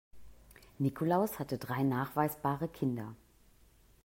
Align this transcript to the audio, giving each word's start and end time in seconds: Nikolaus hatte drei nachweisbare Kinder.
Nikolaus 0.79 1.37
hatte 1.37 1.59
drei 1.59 1.83
nachweisbare 1.83 2.67
Kinder. 2.67 3.15